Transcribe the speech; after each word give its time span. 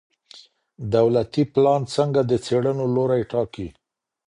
دولتي 0.95 1.43
پلان 1.53 1.81
څنګه 1.95 2.21
د 2.25 2.31
څېړنو 2.45 2.85
لوری 2.95 3.23
ټاکي؟ 3.31 3.67